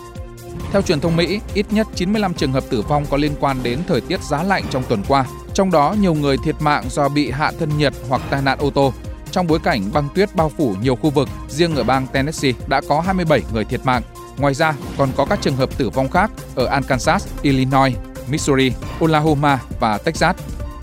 Theo 0.73 0.83
truyền 0.83 1.01
thông 1.01 1.17
Mỹ, 1.17 1.41
ít 1.55 1.67
nhất 1.71 1.87
95 1.95 2.35
trường 2.35 2.53
hợp 2.53 2.65
tử 2.71 2.83
vong 2.83 3.07
có 3.11 3.17
liên 3.17 3.33
quan 3.41 3.57
đến 3.63 3.79
thời 3.89 4.01
tiết 4.01 4.23
giá 4.23 4.43
lạnh 4.43 4.65
trong 4.71 4.83
tuần 4.89 5.03
qua, 5.09 5.25
trong 5.55 5.71
đó 5.71 5.95
nhiều 6.01 6.15
người 6.15 6.37
thiệt 6.45 6.55
mạng 6.61 6.85
do 6.91 7.09
bị 7.09 7.31
hạ 7.31 7.53
thân 7.59 7.79
nhiệt 7.79 7.93
hoặc 8.09 8.23
tai 8.31 8.43
nạn 8.43 8.59
ô 8.59 8.71
tô. 8.71 8.93
Trong 9.31 9.47
bối 9.47 9.59
cảnh 9.59 9.91
băng 9.93 10.09
tuyết 10.15 10.35
bao 10.35 10.49
phủ 10.49 10.75
nhiều 10.81 10.97
khu 10.97 11.11
vực, 11.11 11.29
riêng 11.49 11.77
ở 11.77 11.85
bang 11.85 12.07
Tennessee 12.13 12.53
đã 12.69 12.81
có 12.89 13.01
27 13.01 13.43
người 13.53 13.65
thiệt 13.65 13.81
mạng. 13.85 14.03
Ngoài 14.39 14.55
ra, 14.55 14.75
còn 14.99 15.09
có 15.17 15.25
các 15.25 15.39
trường 15.43 15.57
hợp 15.57 15.79
tử 15.79 15.91
vong 15.91 16.09
khác 16.09 16.31
ở 16.55 16.67
Arkansas, 16.67 17.29
Illinois, 17.43 17.95
Missouri, 18.29 18.73
Oklahoma 19.01 19.59
và 19.81 19.99
Texas. 19.99 20.37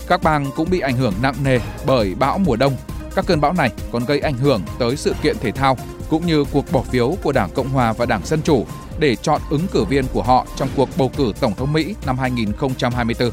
Các 0.08 0.22
bang 0.22 0.46
cũng 0.56 0.70
bị 0.70 0.80
ảnh 0.80 0.96
hưởng 0.96 1.14
nặng 1.22 1.34
nề 1.44 1.58
bởi 1.86 2.14
bão 2.14 2.38
mùa 2.38 2.56
đông. 2.56 2.76
Các 3.14 3.26
cơn 3.26 3.40
bão 3.40 3.52
này 3.52 3.70
còn 3.92 4.04
gây 4.04 4.20
ảnh 4.20 4.38
hưởng 4.38 4.62
tới 4.78 4.96
sự 4.96 5.14
kiện 5.22 5.36
thể 5.40 5.50
thao 5.52 5.76
cũng 6.10 6.26
như 6.26 6.44
cuộc 6.52 6.72
bỏ 6.72 6.82
phiếu 6.82 7.16
của 7.22 7.32
Đảng 7.32 7.50
Cộng 7.54 7.68
hòa 7.68 7.92
và 7.92 8.06
Đảng 8.06 8.26
Dân 8.26 8.42
chủ 8.42 8.66
để 8.98 9.16
chọn 9.16 9.40
ứng 9.50 9.66
cử 9.72 9.84
viên 9.84 10.04
của 10.12 10.22
họ 10.22 10.46
trong 10.56 10.68
cuộc 10.76 10.88
bầu 10.96 11.10
cử 11.16 11.32
tổng 11.40 11.54
thống 11.54 11.72
Mỹ 11.72 11.94
năm 12.06 12.18
2024. 12.18 13.30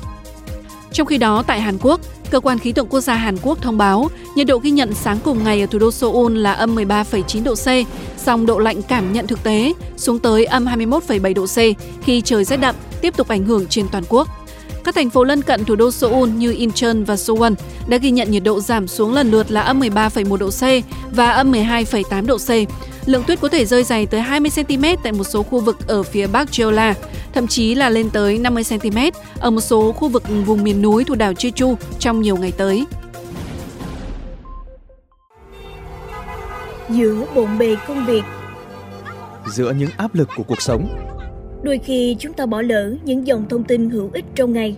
Trong 0.92 1.08
khi 1.08 1.18
đó, 1.18 1.44
tại 1.48 1.62
Hàn 1.62 1.78
Quốc, 1.82 2.00
Cơ 2.32 2.40
quan 2.40 2.60
khí 2.60 2.72
tượng 2.72 2.88
quốc 2.88 3.02
gia 3.02 3.14
Hàn 3.14 3.38
Quốc 3.42 3.62
thông 3.62 3.78
báo 3.78 4.10
nhiệt 4.36 4.48
độ 4.48 4.58
ghi 4.58 4.72
nhận 4.72 4.94
sáng 4.94 5.20
cùng 5.24 5.44
ngày 5.44 5.62
ở 5.62 5.66
thủ 5.66 5.80
đô 5.80 5.92
Seoul 5.92 6.38
là 6.38 6.54
âm 6.54 6.76
13,9 6.76 7.44
độ 7.44 7.56
C, 7.56 7.68
song 8.18 8.46
độ 8.46 8.60
lạnh 8.60 8.82
cảm 8.82 9.14
nhận 9.14 9.28
thực 9.28 9.44
tế 9.44 9.74
xuống 9.98 10.20
tới 10.20 10.46
âm 10.46 10.66
21,7 10.66 11.34
độ 11.34 11.46
C 11.46 11.58
khi 12.04 12.22
trời 12.22 12.44
rét 12.44 12.58
đậm 12.58 12.76
tiếp 13.02 13.18
tục 13.18 13.28
ảnh 13.28 13.46
hưởng 13.46 13.68
trên 13.68 13.88
toàn 13.92 14.04
quốc. 14.10 14.28
Các 14.84 14.96
thành 14.96 15.10
phố 15.10 15.24
lân 15.24 15.42
cận 15.42 15.66
thủ 15.66 15.76
đô 15.76 15.92
Seoul 15.92 16.30
như 16.30 16.52
Incheon 16.54 16.94
và 17.06 17.16
Suwon 17.16 17.56
đã 17.88 17.98
ghi 17.98 18.12
nhận 18.12 18.32
nhiệt 18.32 18.44
độ 18.44 18.60
giảm 18.60 18.88
xuống 18.88 19.14
lần 19.14 19.32
lượt 19.32 19.52
là 19.52 19.62
âm 19.62 19.80
13,1 19.80 20.38
độ 20.38 20.50
C 20.50 20.62
và 21.16 21.32
âm 21.32 21.52
12,8 21.52 22.26
độ 22.26 22.38
C. 22.38 22.50
Lượng 23.06 23.24
tuyết 23.28 23.42
có 23.42 23.50
thể 23.50 23.66
rơi 23.66 23.84
dày 23.84 24.06
tới 24.06 24.22
20 24.22 24.52
cm 24.56 24.84
tại 25.04 25.12
một 25.12 25.24
số 25.24 25.44
khu 25.44 25.60
vực 25.60 25.88
ở 25.88 26.04
phía 26.04 26.28
bắc 26.28 26.48
Jeolla, 26.48 26.94
thậm 27.34 27.48
chí 27.48 27.76
là 27.76 27.90
lên 27.90 28.10
tới 28.10 28.38
50 28.38 28.64
cm 28.70 28.98
ở 29.40 29.52
một 29.52 29.62
số 29.62 29.92
khu 29.92 30.10
vực 30.10 30.24
vùng 30.46 30.64
miền 30.64 30.82
núi 30.82 31.04
thuộc 31.04 31.18
đảo 31.18 31.34
Jeju 31.34 31.76
trong 32.00 32.22
nhiều 32.22 32.38
ngày 32.38 32.52
tới. 32.58 32.86
Giữa 36.90 37.26
bộn 37.36 37.58
bề 37.58 37.76
công 37.88 38.06
việc, 38.06 38.24
giữa 39.48 39.74
những 39.78 39.90
áp 39.98 40.16
lực 40.16 40.30
của 40.38 40.44
cuộc 40.44 40.62
sống, 40.62 40.88
đôi 41.64 41.80
khi 41.86 42.16
chúng 42.20 42.34
ta 42.34 42.46
bỏ 42.46 42.62
lỡ 42.62 42.94
những 43.04 43.28
dòng 43.28 43.46
thông 43.50 43.64
tin 43.64 43.90
hữu 43.90 44.10
ích 44.14 44.26
trong 44.36 44.54
ngày. 44.54 44.76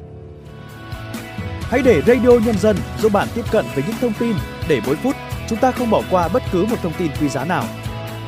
Hãy 1.61 1.81
để 1.85 2.01
Radio 2.07 2.29
Nhân 2.45 2.55
dân 2.59 2.75
giúp 3.01 3.11
bạn 3.13 3.27
tiếp 3.35 3.45
cận 3.51 3.65
với 3.75 3.83
những 3.87 3.97
thông 4.01 4.13
tin 4.19 4.33
để 4.69 4.81
mỗi 4.85 4.95
phút 4.95 5.15
chúng 5.49 5.59
ta 5.59 5.71
không 5.71 5.89
bỏ 5.89 6.01
qua 6.11 6.27
bất 6.27 6.43
cứ 6.51 6.65
một 6.65 6.75
thông 6.83 6.93
tin 6.99 7.11
quý 7.21 7.29
giá 7.29 7.45
nào. 7.45 7.63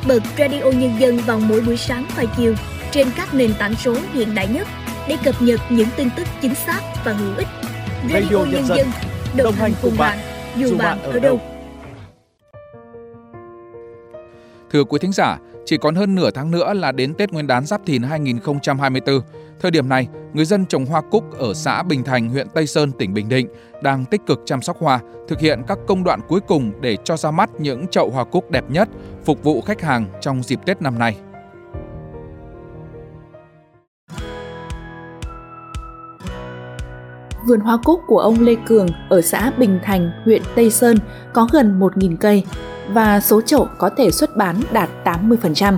Bật 0.07 0.23
Radio 0.37 0.63
Nhân 0.63 0.91
dân 0.99 1.17
vào 1.17 1.39
mỗi 1.39 1.61
buổi 1.61 1.77
sáng 1.77 2.05
và 2.17 2.25
chiều 2.37 2.53
trên 2.91 3.07
các 3.17 3.33
nền 3.33 3.53
tảng 3.59 3.75
số 3.75 3.95
hiện 4.13 4.35
đại 4.35 4.47
nhất 4.47 4.67
để 5.07 5.17
cập 5.23 5.35
nhật 5.41 5.59
những 5.69 5.87
tin 5.97 6.09
tức 6.17 6.27
chính 6.41 6.55
xác 6.55 6.81
và 7.05 7.13
hữu 7.13 7.35
ích. 7.37 7.47
Radio, 8.03 8.19
Radio 8.21 8.45
Nhân 8.51 8.65
dân 8.65 8.87
đồng, 9.37 9.53
hành 9.53 9.71
cùng 9.81 9.97
bạn, 9.97 10.17
dù 10.57 10.77
bạn 10.77 11.01
ở 11.01 11.19
đâu. 11.19 11.41
Thưa 14.71 14.83
quý 14.83 14.99
thính 15.01 15.11
giả, 15.11 15.37
chỉ 15.65 15.77
còn 15.77 15.95
hơn 15.95 16.15
nửa 16.15 16.31
tháng 16.31 16.51
nữa 16.51 16.73
là 16.73 16.91
đến 16.91 17.13
Tết 17.13 17.31
Nguyên 17.31 17.47
đán 17.47 17.65
Giáp 17.65 17.85
Thìn 17.85 18.03
2024. 18.03 19.19
Thời 19.59 19.71
điểm 19.71 19.89
này, 19.89 20.07
người 20.33 20.45
dân 20.45 20.65
trồng 20.65 20.85
hoa 20.85 21.01
cúc 21.11 21.37
ở 21.37 21.53
xã 21.53 21.83
Bình 21.83 22.03
Thành, 22.03 22.29
huyện 22.29 22.47
Tây 22.53 22.67
Sơn, 22.67 22.91
tỉnh 22.91 23.13
Bình 23.13 23.29
Định 23.29 23.47
đang 23.83 24.05
tích 24.05 24.21
cực 24.27 24.41
chăm 24.45 24.61
sóc 24.61 24.77
hoa, 24.79 24.99
thực 25.27 25.39
hiện 25.39 25.61
các 25.67 25.77
công 25.87 26.03
đoạn 26.03 26.19
cuối 26.27 26.39
cùng 26.39 26.71
để 26.81 26.97
cho 27.03 27.17
ra 27.17 27.31
mắt 27.31 27.49
những 27.59 27.87
chậu 27.87 28.09
hoa 28.09 28.23
cúc 28.23 28.51
đẹp 28.51 28.63
nhất, 28.69 28.89
phục 29.25 29.43
vụ 29.43 29.61
khách 29.61 29.81
hàng 29.81 30.07
trong 30.21 30.43
dịp 30.43 30.59
Tết 30.65 30.81
năm 30.81 30.99
nay. 30.99 31.17
Vườn 37.47 37.59
hoa 37.59 37.77
cúc 37.83 37.99
của 38.07 38.19
ông 38.19 38.39
Lê 38.39 38.55
Cường 38.65 38.87
ở 39.09 39.21
xã 39.21 39.51
Bình 39.57 39.79
Thành, 39.83 40.11
huyện 40.25 40.41
Tây 40.55 40.71
Sơn 40.71 40.97
có 41.33 41.47
gần 41.53 41.79
1.000 41.79 42.17
cây 42.17 42.43
và 42.89 43.19
số 43.19 43.41
chậu 43.41 43.67
có 43.77 43.89
thể 43.97 44.11
xuất 44.11 44.35
bán 44.37 44.61
đạt 44.71 44.89
80%. 45.03 45.77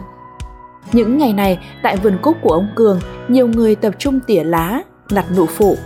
Những 0.94 1.18
ngày 1.18 1.34
này, 1.34 1.60
tại 1.84 1.98
vườn 1.98 2.18
cúc 2.22 2.38
của 2.42 2.54
ông 2.54 2.68
Cường, 2.76 3.00
nhiều 3.28 3.48
người 3.48 3.76
tập 3.76 3.94
trung 4.00 4.20
tỉa 4.28 4.44
lá, 4.44 4.82
lặt 5.10 5.26
nụ 5.36 5.46
phụ. 5.46 5.78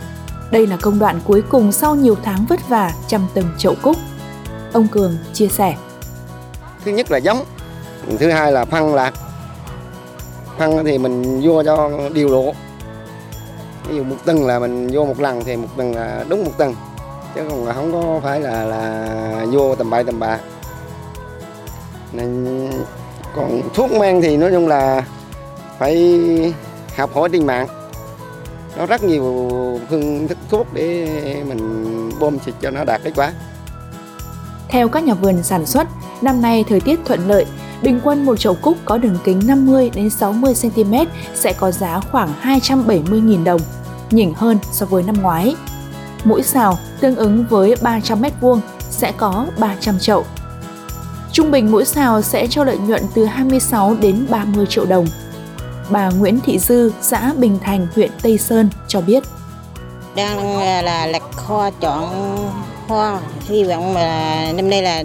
Đây 0.51 0.67
là 0.67 0.77
công 0.81 0.99
đoạn 0.99 1.19
cuối 1.25 1.43
cùng 1.49 1.71
sau 1.71 1.95
nhiều 1.95 2.15
tháng 2.23 2.45
vất 2.49 2.69
vả 2.69 2.91
chăm 3.07 3.27
từng 3.33 3.45
chậu 3.57 3.75
cúc. 3.81 3.95
Ông 4.73 4.87
Cường 4.87 5.17
chia 5.33 5.47
sẻ. 5.47 5.75
Thứ 6.85 6.91
nhất 6.91 7.11
là 7.11 7.17
giống, 7.17 7.37
thứ 8.19 8.31
hai 8.31 8.51
là 8.51 8.65
phân 8.65 8.95
lạc. 8.95 9.13
Phân 10.57 10.85
thì 10.85 10.97
mình 10.97 11.41
vô 11.43 11.63
cho 11.63 11.89
điều 12.13 12.29
độ. 12.29 12.53
Ví 13.87 13.95
dụ 13.95 14.03
một 14.03 14.15
tầng 14.25 14.47
là 14.47 14.59
mình 14.59 14.89
vô 14.91 15.05
một 15.05 15.19
lần 15.19 15.43
thì 15.43 15.55
một 15.55 15.67
tầng 15.77 15.95
là 15.95 16.25
đúng 16.29 16.43
một 16.43 16.51
tầng. 16.57 16.75
Chứ 17.35 17.41
không 17.49 17.65
không 17.75 17.91
có 17.91 18.19
phải 18.23 18.39
là 18.39 18.63
là 18.63 19.45
vô 19.51 19.75
tầm 19.75 19.89
bậy 19.89 20.03
tầm 20.03 20.19
bạ 20.19 20.39
nên 22.13 22.69
còn 23.35 23.61
thuốc 23.73 23.91
men 23.91 24.21
thì 24.21 24.37
nói 24.37 24.51
chung 24.51 24.67
là 24.67 25.03
phải 25.79 26.53
học 26.97 27.15
hỏi 27.15 27.29
trên 27.31 27.47
mạng 27.47 27.67
nó 28.77 28.85
rất 28.85 29.03
nhiều 29.03 29.49
phương 29.89 30.27
thức 30.27 30.37
thuốc 30.49 30.67
để 30.73 31.07
mình 31.47 32.11
bơm 32.19 32.39
xịt 32.45 32.53
cho 32.61 32.69
nó 32.71 32.83
đạt 32.83 33.01
kết 33.03 33.11
quả 33.15 33.33
theo 34.69 34.89
các 34.89 35.03
nhà 35.03 35.13
vườn 35.13 35.43
sản 35.43 35.65
xuất 35.65 35.87
năm 36.21 36.41
nay 36.41 36.65
thời 36.69 36.79
tiết 36.79 36.99
thuận 37.05 37.27
lợi 37.27 37.45
bình 37.81 37.99
quân 38.03 38.25
một 38.25 38.39
chậu 38.39 38.55
cúc 38.55 38.77
có 38.85 38.97
đường 38.97 39.17
kính 39.23 39.41
50 39.45 39.91
đến 39.95 40.09
60 40.09 40.53
cm 40.61 40.93
sẽ 41.35 41.53
có 41.53 41.71
giá 41.71 41.99
khoảng 42.11 42.33
270.000 42.43 43.43
đồng, 43.43 43.61
nhỉnh 44.11 44.33
hơn 44.33 44.57
so 44.71 44.85
với 44.85 45.03
năm 45.03 45.21
ngoái. 45.21 45.55
Mỗi 46.23 46.43
xào 46.43 46.77
tương 46.99 47.15
ứng 47.15 47.45
với 47.49 47.75
300 47.81 48.21
m2 48.21 48.59
sẽ 48.89 49.11
có 49.17 49.45
300 49.59 49.99
chậu. 49.99 50.25
Trung 51.33 51.51
bình 51.51 51.71
mỗi 51.71 51.85
xào 51.85 52.21
sẽ 52.21 52.47
cho 52.47 52.63
lợi 52.63 52.77
nhuận 52.77 53.03
từ 53.13 53.25
26 53.25 53.95
đến 54.01 54.25
30 54.29 54.65
triệu 54.69 54.85
đồng. 54.85 55.07
Bà 55.89 56.09
Nguyễn 56.09 56.39
Thị 56.39 56.59
Dư, 56.59 56.91
xã 57.01 57.33
Bình 57.33 57.59
Thành, 57.63 57.87
huyện 57.95 58.11
Tây 58.21 58.37
Sơn 58.37 58.69
cho 58.87 59.01
biết. 59.01 59.23
đang 60.15 60.57
là 60.85 61.05
lật 61.05 61.23
kho 61.35 61.69
chọn 61.69 62.37
hoa 62.87 63.19
hy 63.41 63.63
vọng 63.63 63.95
là 63.95 64.51
năm 64.55 64.69
nay 64.69 64.81
là 64.81 65.03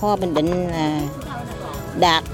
hoa 0.00 0.16
bình 0.16 0.34
định 0.34 0.70
là 0.70 1.00
đạt 1.98 2.24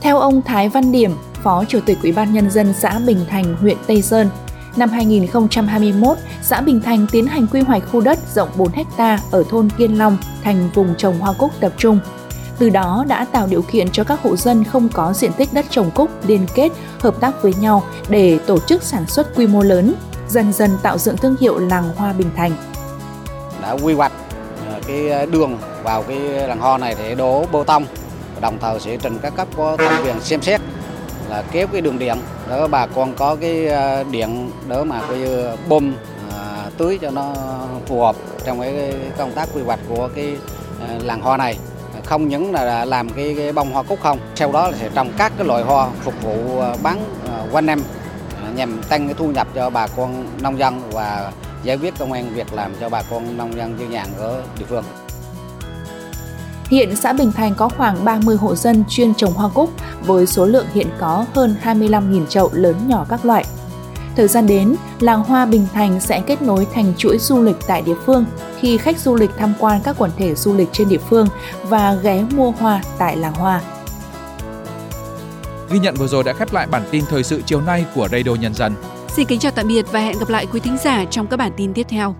theo 0.00 0.18
ông 0.18 0.42
Thái 0.42 0.68
Văn 0.68 0.92
Điểm, 0.92 1.16
Phó 1.42 1.64
Chủ 1.64 1.80
tịch 1.86 1.98
Ủy 2.02 2.12
ban 2.12 2.32
Nhân 2.32 2.50
dân 2.50 2.74
xã 2.80 2.98
Bình 2.98 3.24
Thành, 3.30 3.56
huyện 3.60 3.76
Tây 3.86 4.02
Sơn, 4.02 4.28
năm 4.76 4.88
2021, 4.88 6.18
xã 6.42 6.60
Bình 6.60 6.80
Thành 6.80 7.06
tiến 7.12 7.26
hành 7.26 7.46
quy 7.46 7.60
hoạch 7.60 7.82
khu 7.92 8.00
đất 8.00 8.18
rộng 8.34 8.48
4 8.56 8.68
ha 8.96 9.18
ở 9.30 9.44
thôn 9.50 9.68
Kiên 9.78 9.98
Long 9.98 10.18
thành 10.44 10.70
vùng 10.74 10.94
trồng 10.98 11.18
hoa 11.18 11.32
cúc 11.32 11.50
tập 11.60 11.72
trung. 11.78 11.98
Từ 12.58 12.70
đó 12.70 13.04
đã 13.08 13.24
tạo 13.24 13.46
điều 13.46 13.62
kiện 13.62 13.90
cho 13.90 14.04
các 14.04 14.22
hộ 14.22 14.36
dân 14.36 14.64
không 14.64 14.88
có 14.88 15.12
diện 15.12 15.32
tích 15.32 15.48
đất 15.52 15.66
trồng 15.70 15.90
cúc 15.90 16.10
liên 16.26 16.46
kết, 16.54 16.72
hợp 17.00 17.20
tác 17.20 17.42
với 17.42 17.54
nhau 17.60 17.82
để 18.08 18.38
tổ 18.46 18.58
chức 18.58 18.82
sản 18.82 19.06
xuất 19.06 19.36
quy 19.36 19.46
mô 19.46 19.62
lớn, 19.62 19.94
dần 20.28 20.52
dần 20.52 20.70
tạo 20.82 20.98
dựng 20.98 21.16
thương 21.16 21.36
hiệu 21.40 21.58
làng 21.58 21.84
hoa 21.96 22.12
Bình 22.12 22.30
Thành. 22.36 22.52
Đã 23.62 23.76
quy 23.82 23.94
hoạch 23.94 24.12
ờ, 24.68 24.80
cái 24.86 25.08
ờ, 25.08 25.26
đường 25.26 25.58
vào 25.82 26.02
cái 26.02 26.18
làng 26.18 26.60
hoa 26.60 26.78
này 26.78 26.94
để 26.98 27.14
đổ 27.14 27.44
bê 27.52 27.58
tông 27.66 27.84
đồng 28.42 28.58
thời 28.58 28.80
sẽ 28.80 28.96
trình 28.96 29.18
các 29.22 29.34
cấp 29.36 29.48
có 29.56 29.76
thẩm 29.76 30.04
quyền 30.04 30.20
xem 30.20 30.42
xét 30.42 30.60
là 31.32 31.42
kéo 31.52 31.66
cái 31.66 31.80
đường 31.80 31.98
điện 31.98 32.16
đó 32.48 32.66
bà 32.66 32.86
con 32.86 33.14
có 33.14 33.36
cái 33.40 33.68
à, 33.68 34.02
điện 34.10 34.50
đỡ 34.68 34.84
mà 34.84 35.00
coi 35.08 35.18
như 35.18 35.46
bơm 35.68 35.94
à, 36.32 36.70
tưới 36.78 36.98
cho 37.02 37.10
nó 37.10 37.34
phù 37.86 38.00
hợp 38.00 38.16
trong 38.44 38.60
cái 38.60 38.94
công 39.18 39.32
tác 39.32 39.48
quy 39.54 39.62
hoạch 39.62 39.80
của 39.88 40.08
cái 40.14 40.36
à, 40.88 40.98
làng 41.02 41.20
hoa 41.20 41.36
này 41.36 41.58
không 42.04 42.28
những 42.28 42.52
là 42.52 42.84
làm 42.84 43.10
cái, 43.10 43.34
cái 43.36 43.52
bông 43.52 43.72
hoa 43.72 43.82
cúc 43.82 43.98
không 44.02 44.18
sau 44.34 44.52
đó 44.52 44.68
là 44.68 44.76
sẽ 44.80 44.88
trồng 44.94 45.12
các 45.18 45.32
cái 45.38 45.46
loại 45.46 45.62
hoa 45.62 45.88
phục 46.00 46.14
vụ 46.22 46.60
à, 46.60 46.76
bán 46.82 47.04
quanh 47.52 47.66
năm 47.66 47.82
nhằm 48.54 48.82
tăng 48.88 49.06
cái 49.06 49.14
thu 49.18 49.28
nhập 49.28 49.46
cho 49.54 49.70
bà 49.70 49.86
con 49.86 50.26
nông 50.42 50.58
dân 50.58 50.82
và 50.90 51.32
giải 51.62 51.76
quyết 51.76 51.94
công 51.98 52.12
an 52.12 52.34
việc 52.34 52.52
làm 52.52 52.72
cho 52.80 52.88
bà 52.88 53.02
con 53.02 53.36
nông 53.36 53.56
dân 53.56 53.76
dư 53.78 53.86
nhàn 53.86 54.06
ở 54.18 54.42
địa 54.58 54.64
phương. 54.68 54.84
Hiện 56.72 56.96
xã 56.96 57.12
Bình 57.12 57.32
Thành 57.32 57.54
có 57.54 57.68
khoảng 57.68 58.04
30 58.04 58.36
hộ 58.36 58.54
dân 58.54 58.84
chuyên 58.88 59.14
trồng 59.14 59.32
hoa 59.32 59.48
cúc 59.48 59.70
với 60.06 60.26
số 60.26 60.46
lượng 60.46 60.66
hiện 60.74 60.88
có 60.98 61.26
hơn 61.34 61.56
25.000 61.62 62.26
chậu 62.26 62.50
lớn 62.52 62.76
nhỏ 62.88 63.06
các 63.08 63.24
loại. 63.24 63.44
Thời 64.16 64.28
gian 64.28 64.46
đến, 64.46 64.76
làng 65.00 65.24
hoa 65.24 65.46
Bình 65.46 65.66
Thành 65.72 66.00
sẽ 66.00 66.22
kết 66.26 66.42
nối 66.42 66.66
thành 66.74 66.92
chuỗi 66.98 67.18
du 67.18 67.42
lịch 67.42 67.56
tại 67.66 67.82
địa 67.82 67.94
phương 68.06 68.24
khi 68.60 68.78
khách 68.78 68.98
du 68.98 69.14
lịch 69.14 69.30
tham 69.38 69.52
quan 69.58 69.80
các 69.84 69.96
quần 69.98 70.10
thể 70.16 70.34
du 70.34 70.54
lịch 70.54 70.68
trên 70.72 70.88
địa 70.88 70.98
phương 70.98 71.28
và 71.62 71.94
ghé 71.94 72.24
mua 72.34 72.50
hoa 72.50 72.82
tại 72.98 73.16
làng 73.16 73.34
hoa. 73.34 73.60
Ghi 75.70 75.78
nhận 75.78 75.94
vừa 75.94 76.06
rồi 76.06 76.24
đã 76.24 76.32
khép 76.32 76.52
lại 76.52 76.66
bản 76.66 76.82
tin 76.90 77.04
thời 77.10 77.24
sự 77.24 77.42
chiều 77.46 77.60
nay 77.60 77.84
của 77.94 78.08
Radio 78.12 78.34
Nhân 78.40 78.54
dân. 78.54 78.74
Xin 79.08 79.26
kính 79.26 79.38
chào 79.38 79.52
tạm 79.52 79.68
biệt 79.68 79.92
và 79.92 80.00
hẹn 80.00 80.18
gặp 80.18 80.28
lại 80.28 80.46
quý 80.52 80.60
thính 80.60 80.78
giả 80.78 81.04
trong 81.10 81.26
các 81.26 81.36
bản 81.36 81.52
tin 81.56 81.74
tiếp 81.74 81.86
theo. 81.88 82.14